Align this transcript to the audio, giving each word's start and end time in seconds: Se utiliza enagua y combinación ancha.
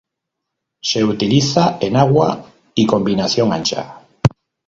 Se 0.81 1.03
utiliza 1.03 1.77
enagua 1.79 2.43
y 2.73 2.87
combinación 2.87 3.53
ancha. 3.53 4.01